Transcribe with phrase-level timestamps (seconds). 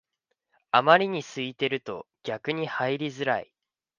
[0.71, 3.53] あまりに空いてると逆に入りづらい